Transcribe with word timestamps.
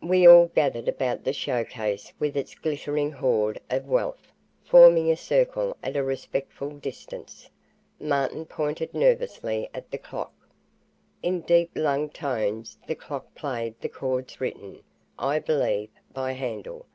We 0.00 0.26
all 0.26 0.46
gathered 0.46 0.88
about 0.88 1.24
the 1.24 1.34
show 1.34 1.62
case 1.62 2.10
with 2.18 2.34
its 2.34 2.54
glittering 2.54 3.12
hoard 3.12 3.60
of 3.68 3.84
wealth, 3.86 4.32
forming 4.64 5.10
a 5.10 5.18
circle 5.18 5.76
at 5.82 5.98
a 5.98 6.02
respectful 6.02 6.70
distance. 6.78 7.50
Martin 8.00 8.46
pointed 8.46 8.94
nervously 8.94 9.68
at 9.74 9.90
the 9.90 9.98
clock. 9.98 10.32
In 11.22 11.42
deep 11.42 11.72
lunged 11.74 12.14
tones 12.14 12.78
the 12.86 12.94
clock 12.94 13.34
played 13.34 13.74
the 13.82 13.90
chords 13.90 14.40
written, 14.40 14.82
I 15.18 15.40
believe, 15.40 15.90
by 16.10 16.32
Handel. 16.32 16.86